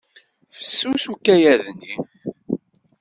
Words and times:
Fessus 0.55 1.03
ukayad-nni. 1.13 1.93